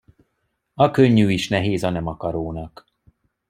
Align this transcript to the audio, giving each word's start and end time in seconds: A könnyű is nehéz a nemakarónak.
A 0.73 0.91
könnyű 0.91 1.29
is 1.31 1.47
nehéz 1.47 1.83
a 1.83 1.89
nemakarónak. 1.89 2.85